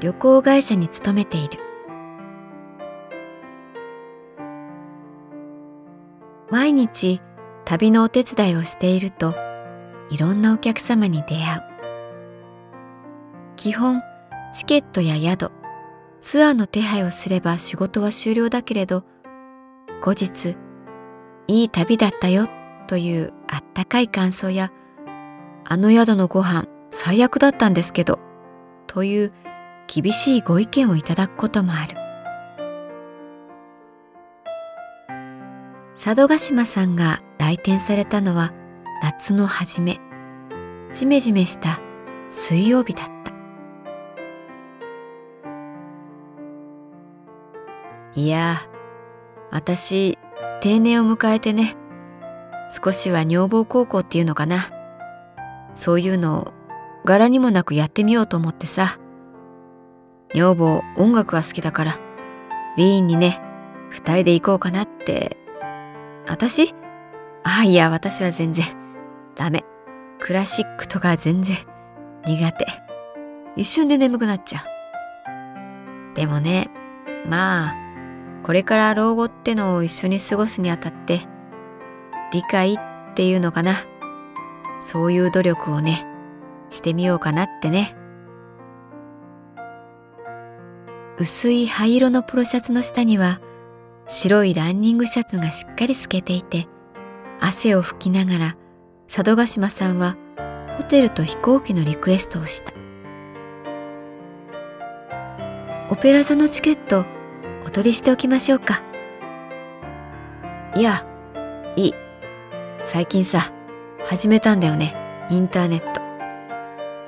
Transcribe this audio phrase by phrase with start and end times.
[0.00, 1.58] 旅行会社に勤めている。
[6.50, 7.20] 毎日
[7.64, 9.36] 旅のお手伝いをしていると
[10.10, 11.62] いろんなお客様に出会う。
[13.56, 14.02] 基本
[14.52, 15.52] チケットや宿
[16.20, 19.04] ツアーの手配をすれば仕事は終了だけれど
[20.02, 20.56] 後日
[21.46, 22.48] いい旅だったよ
[22.88, 24.72] というあったかい感想や
[25.64, 28.18] あの宿のご飯最悪だったんですけど
[28.86, 29.32] という
[29.92, 31.96] 厳しいご意見をいただくこともある。
[35.96, 38.52] 佐渡島さんが来店されたのは
[39.02, 40.00] 夏の初め
[40.92, 41.80] ジメジメした
[42.28, 43.32] 水曜日だった。
[48.14, 48.60] いや
[49.50, 50.16] 私
[50.60, 51.76] 定年を迎えてね
[52.84, 54.70] 少しは女房高校っていうのかな。
[55.74, 56.52] そういうのを
[57.04, 59.00] 柄にもなくやってみようと思ってさ。
[60.34, 61.94] 女房音楽が好きだから。
[62.76, 63.40] ウィーンにね
[63.90, 65.36] 二人で行こうかなって。
[66.26, 66.74] 私？
[67.42, 68.64] あいや私は全然。
[69.34, 69.64] ダメ。
[70.20, 71.56] クラシックとか全然
[72.26, 72.66] 苦手。
[73.56, 76.14] 一瞬で眠くなっちゃう。
[76.14, 76.70] でもね
[77.28, 77.76] まあ
[78.42, 81.20] これから老後ってのを一緒に過ごすにあたって
[82.32, 82.78] 理解っ
[83.14, 83.76] ていうのかな。
[84.82, 86.06] そういう努力をね
[86.70, 87.96] してみようかなってね。
[91.20, 93.42] 薄い灰色のポロシャツの下には
[94.08, 96.66] 白いランニングシャツがしっかり透けていて
[97.38, 98.56] 汗を拭きながら
[99.06, 100.16] 佐渡島さんは
[100.78, 102.72] ホテルと飛行機のリクエストをした。
[105.90, 107.04] オペラ座のチケット
[107.66, 108.82] お取りしておきましょうか。
[110.74, 111.04] いや
[111.76, 111.94] いい。
[112.86, 113.52] 最近さ
[114.06, 116.00] 始めたんだよねインターネット。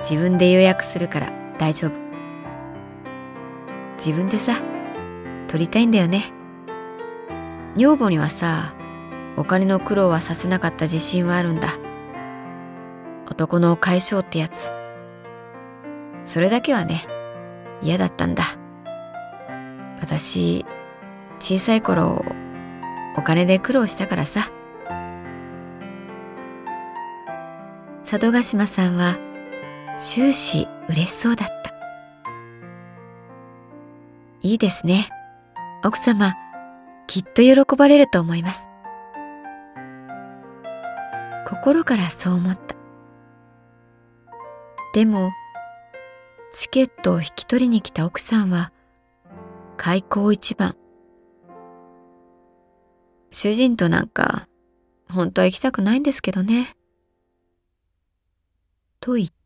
[0.00, 2.09] 自分で予約するから大丈夫。
[4.00, 4.56] 自分でさ
[5.46, 6.32] 取りたいんだよね。
[7.76, 8.74] 女房にはさ
[9.36, 11.74] お金の苦労はさせなかった自信はあるんだ。
[13.28, 14.70] 男の解消ってやつ。
[16.24, 17.06] それだけはね
[17.82, 18.44] 嫌だったんだ。
[20.00, 20.64] 私
[21.38, 22.24] 小さい頃
[23.18, 24.50] お金で苦労したからさ。
[28.02, 29.18] 佐渡島さんは
[29.98, 31.59] 終始嬉しそうだった。
[34.42, 35.08] いいですね。
[35.84, 36.34] 奥様
[37.06, 38.66] きっと喜ばれると思います。
[41.46, 42.76] 心からそう思った。
[44.94, 45.30] でも
[46.52, 48.72] チケットを引き取りに来た奥さんは
[49.76, 50.76] 開口一番。
[53.30, 54.48] 主人となんか
[55.10, 56.76] 本当は行きたくないんですけどね。
[59.00, 59.39] と言った。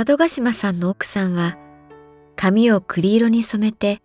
[0.00, 1.58] 佐渡島さんの奥さんは
[2.34, 4.00] 髪を栗色に染めて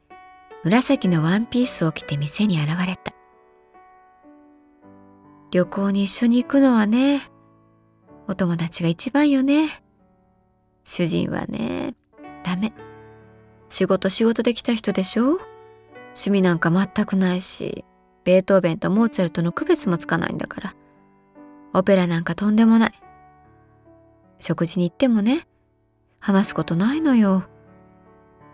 [0.65, 3.13] 紫のワンピースを着て店に現れた。
[5.51, 7.21] 旅行に一緒に行くのはね、
[8.27, 9.69] お友達が一番よね。
[10.83, 11.95] 主人はね、
[12.43, 12.73] ダメ。
[13.69, 15.39] 仕事仕事できた人でしょ？
[16.07, 17.85] 趣味なんか全くないし、
[18.25, 20.75] ベートーベンとモーツァルトの区別もつかないんだから。
[21.71, 22.91] オペラなんかとんでもない。
[24.39, 25.47] 食事に行ってもね、
[26.25, 27.43] 話すことないのよ。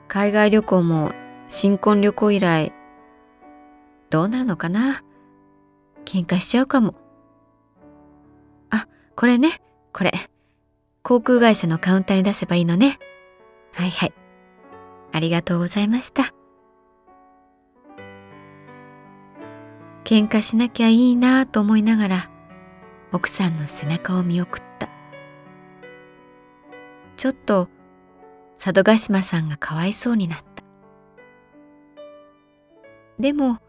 [0.10, 1.14] 海外旅行も
[1.48, 2.74] 新婚旅行以来、
[4.10, 5.06] どうなるのかな？
[6.04, 6.96] 喧嘩しちゃうかも。
[8.72, 9.62] あ、これね、
[9.94, 10.12] これ。
[11.02, 13.00] 航空会社のカウンターに出せばいいのね。
[13.72, 14.14] はいはい。
[15.14, 16.34] ありがとうございました。
[20.04, 22.32] 喧嘩しなきゃいいなと思いながら
[23.14, 24.71] 奥さんの背中を見送った
[27.22, 27.70] ちょっと
[28.58, 30.64] 佐渡島さんがかわいそうになった。
[33.20, 33.60] でも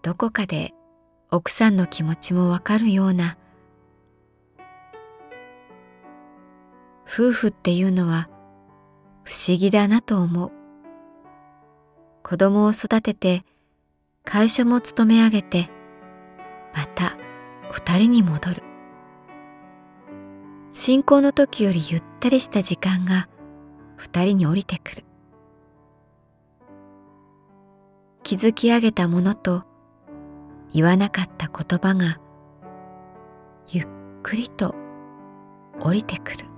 [0.00, 0.72] どこかで
[1.30, 3.36] 奥さんの気持ちもわかるような
[7.06, 8.30] 夫婦っていうのは
[9.22, 10.50] 不思議だなと思う。
[12.22, 13.44] 子供を育てて
[14.24, 15.68] 会社も勤め上げて
[16.74, 17.18] また
[17.70, 18.69] 二人に戻る。
[20.72, 23.28] 信仰の時よりゆったりした時間が
[23.96, 25.04] 二人に降りてくる。
[28.22, 29.64] 築き上げたものと
[30.72, 32.20] 言わなかった言葉が
[33.66, 33.88] ゆっ
[34.22, 34.76] くりと
[35.80, 36.49] 降りてくる。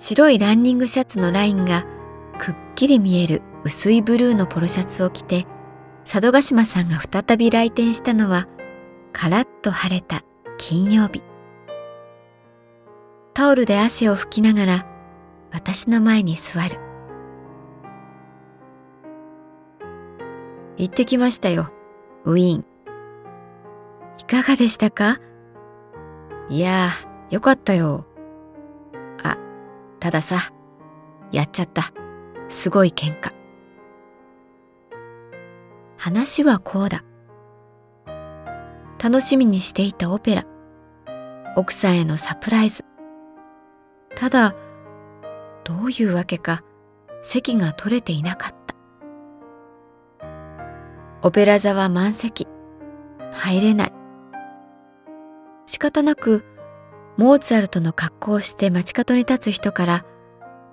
[0.00, 1.84] 白いランニングシャツのラインが
[2.38, 5.46] くっきり見える薄いブルーのポロシャツを着て
[6.10, 8.48] 佐渡島さんが再び来店したのは
[9.12, 10.24] カラッと晴れた
[10.56, 11.22] 金曜日。
[13.34, 14.86] タオルで汗を拭きながら
[15.52, 16.78] 私の前に座る。
[20.78, 21.70] 行ってきましたよ
[22.24, 22.64] ウィーン。
[24.18, 25.20] いかがでしたか？
[26.48, 26.90] いや
[27.28, 28.06] よかったよ。
[30.00, 30.52] たださ、
[31.30, 31.92] やっちゃった。
[32.48, 33.32] すごい喧嘩。
[35.96, 37.04] 話はこうだ。
[39.02, 40.46] 楽しみにしていたオペラ。
[41.56, 42.84] 奥さんへのサプライズ。
[44.16, 44.54] ただ、
[45.64, 46.64] どういうわけか
[47.22, 48.74] 席が取れていなかった。
[51.22, 52.48] オペラ座は満席。
[53.32, 53.92] 入れない。
[55.66, 56.44] 仕方なく
[57.16, 60.06] モーツァルトの格好をして街角に立つ人から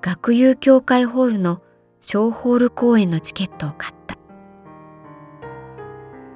[0.02, 1.62] 学友協会ホールの
[2.00, 4.16] 小ホール公演のチケットを買った。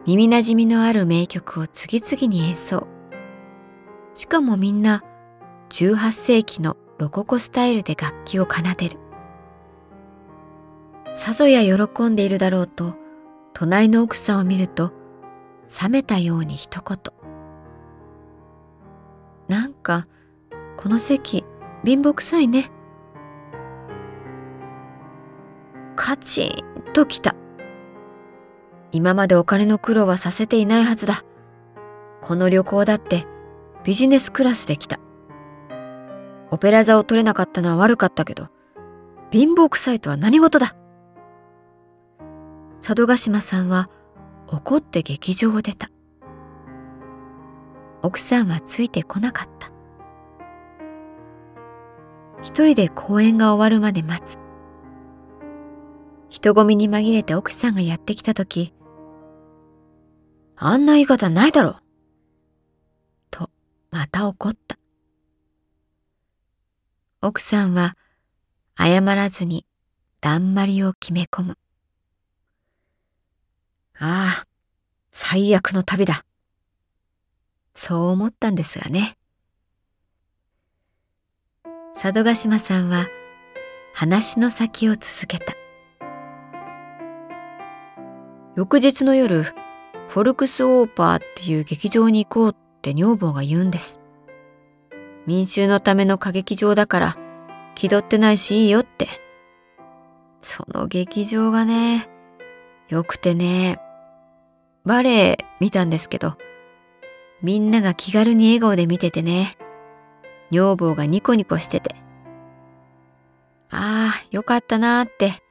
[0.06, 2.88] 耳なじみのある名曲を次々に演奏。
[4.16, 5.04] しかもみんな
[5.70, 8.98] 18世紀のロココスタイルで楽器を奏でる。
[11.14, 12.96] さぞや喜んでいるだろうと
[13.54, 14.92] 隣の奥さんを見ると
[15.82, 17.31] 冷めたように一言。
[19.52, 20.08] なんか
[20.78, 21.44] この席
[21.84, 22.72] 貧乏くさいね。
[25.98, 27.36] カチンときた。
[28.94, 31.26] 今までお金の苦労はさせていないはずだ。
[32.22, 33.28] この旅行だって
[33.84, 35.02] ビジネスクラスで来た。
[36.50, 38.48] オペラ座を取れなかったのは悪かったけど
[39.32, 40.78] 貧乏くさいとは何事だ。
[42.80, 43.90] 佐渡島さんは
[44.48, 45.90] 怒って劇場を出た。
[48.04, 49.72] 奥さんはついてこなかった。
[52.42, 54.40] 一人で公演が終わるまで待つ。
[56.30, 58.74] 人混みに紛れて奥さんがやってきた時
[60.56, 61.78] あんな言い方ないだろ
[63.30, 63.50] と
[63.92, 64.78] また怒った。
[67.22, 67.96] 奥さんは
[68.78, 69.66] 謝らずに
[70.22, 71.58] だんまりを決め込む
[74.00, 74.48] ああ
[75.12, 76.26] 最悪の旅だ。
[77.74, 79.18] そう思ったんですがね。
[81.94, 83.08] 佐渡島さんは
[83.94, 85.54] 話の先を続けた。
[88.56, 94.00] 翌日の夜、フォルクスオーパーっていう劇場に行こうって女房が言うんです。
[95.26, 97.18] 民衆のための歌劇場だから
[97.76, 99.08] 気取ってないしいいよって。
[100.42, 102.10] その劇場がね、
[102.90, 103.80] よくてね、
[104.84, 106.36] バレエ見たんですけど、
[107.44, 109.58] みんなが気軽に笑顔で見ててね。
[110.52, 111.96] 女房がニコニコしてて。
[113.72, 115.42] ああ、よかったなーって。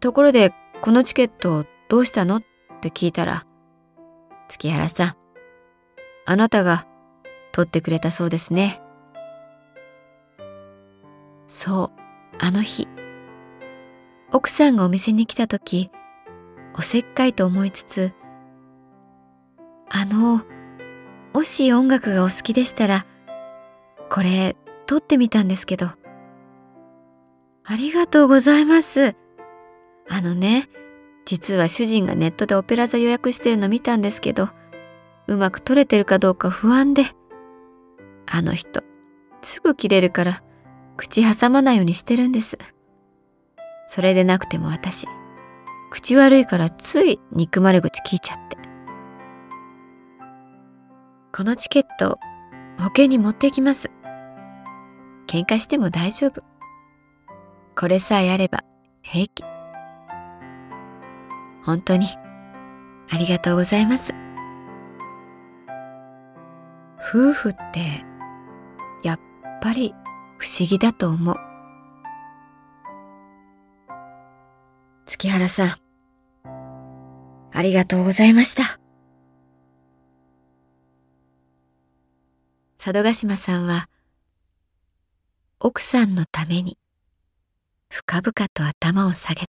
[0.00, 0.52] ところで、
[0.82, 2.36] このチケットどうしたの？
[2.36, 2.42] っ
[2.80, 3.46] て聞いたら、
[4.48, 5.16] 月原さん、
[6.26, 6.86] あなたが
[7.52, 8.80] 取ってくれたそうですね。
[11.48, 12.00] そう、
[12.38, 12.88] あの日。
[14.32, 15.90] 奥さんがお店に来た時、
[16.74, 18.12] おせっかいと思いつつ、
[19.90, 20.42] あの、
[21.32, 23.06] もし音楽がお好きでしたら、
[24.10, 25.90] これ撮ってみたんですけど。
[27.64, 29.14] ありがとうございます。
[30.08, 30.68] あのね、
[31.24, 34.50] 実は主人がネットでオペラ座予約してるの見たんですけど、
[35.28, 37.06] うまく撮れてるかどうか不安で。
[38.26, 38.82] あの人、
[39.40, 40.42] すぐ切れるから、
[40.96, 42.58] 口挟まないようにしてるんです。
[43.86, 45.06] それでなくても私、
[45.90, 48.61] 口悪いからつい憎まれ口聞いちゃって。
[51.34, 52.18] このチケット、
[52.76, 53.90] 保険に持ってきます。
[55.26, 56.42] 喧嘩しても大丈夫。
[57.74, 58.64] これさえあれば
[59.00, 59.42] 平気。
[61.64, 62.06] 本当に
[63.10, 64.12] ありがとうございます。
[66.98, 68.04] 夫婦って
[69.02, 69.20] やっ
[69.62, 69.94] ぱり
[70.36, 71.36] 不思議だと思う。
[75.06, 75.76] 月原さん、
[77.52, 78.81] ありがとうございました。
[82.84, 83.88] 佐渡島さんは、
[85.60, 86.78] 奥さんのために
[87.88, 89.51] 深々と頭を下げた。